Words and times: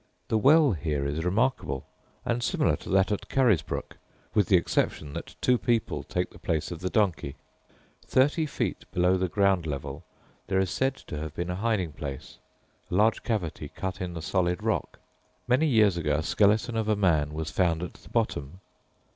The 0.29 0.37
well 0.39 0.71
here 0.71 1.05
is 1.05 1.23
remarkable, 1.23 1.85
and 2.25 2.41
similar 2.41 2.75
to 2.77 2.89
that 2.89 3.11
at 3.11 3.29
Carisbrooke, 3.29 3.97
with 4.33 4.47
the 4.47 4.57
exception 4.57 5.13
that 5.13 5.35
two 5.41 5.59
people 5.59 6.01
take 6.01 6.31
the 6.31 6.39
place 6.39 6.71
of 6.71 6.79
the 6.79 6.89
donkey! 6.89 7.35
Thirty 8.07 8.47
feet 8.47 8.91
below 8.91 9.15
the 9.15 9.27
ground 9.29 9.67
level 9.67 10.03
there 10.47 10.57
is 10.59 10.71
said 10.71 10.95
to 10.95 11.19
have 11.19 11.35
been 11.35 11.51
a 11.51 11.55
hiding 11.55 11.91
place 11.91 12.39
a 12.89 12.95
large 12.95 13.21
cavity 13.21 13.67
cut 13.69 14.01
in 14.01 14.15
the 14.15 14.23
solid 14.23 14.63
rock. 14.63 14.97
Many 15.47 15.67
years 15.67 15.97
ago 15.97 16.15
a 16.15 16.23
skeleton 16.23 16.75
of 16.75 16.87
a 16.89 16.95
man 16.95 17.35
was 17.35 17.51
found 17.51 17.83
at 17.83 17.93
the 17.93 18.09
bottom. 18.09 18.59